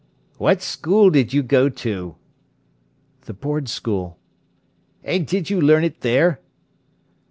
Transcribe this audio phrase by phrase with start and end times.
[0.39, 2.15] "What school did you go to?"
[3.25, 4.17] "The Board school."
[5.03, 6.41] "And did you learn it there?"